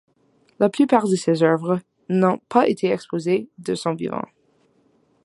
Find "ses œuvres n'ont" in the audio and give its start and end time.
1.15-2.39